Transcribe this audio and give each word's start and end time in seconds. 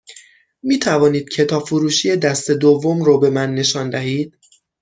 می 0.63 0.79
توانید 0.79 1.29
کتاب 1.29 1.63
فروشی 1.65 2.15
دست 2.15 2.51
دوم 2.51 3.03
رو 3.03 3.19
به 3.19 3.29
من 3.29 3.55
نشان 3.55 3.89
دهید؟ 3.89 4.37